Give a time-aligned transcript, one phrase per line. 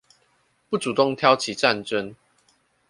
[0.67, 2.15] 不主動挑起戰爭